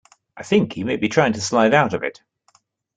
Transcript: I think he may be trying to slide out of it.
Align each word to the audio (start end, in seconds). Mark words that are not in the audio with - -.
I 0.35 0.41
think 0.41 0.73
he 0.73 0.83
may 0.83 0.97
be 0.97 1.07
trying 1.09 1.33
to 1.33 1.41
slide 1.41 1.75
out 1.75 1.93
of 1.93 2.01
it. 2.01 2.23